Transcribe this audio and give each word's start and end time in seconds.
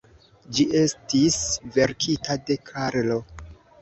Ĝi 0.59 0.63
estis 0.79 1.37
verkita 1.75 2.39
de 2.49 2.59
Karlo. 2.71 3.19